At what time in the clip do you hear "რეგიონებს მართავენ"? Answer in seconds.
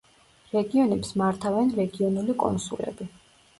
0.55-1.71